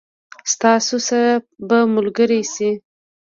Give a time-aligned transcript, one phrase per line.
[0.53, 1.33] ستاسو سره
[1.67, 2.69] به ملګري شي.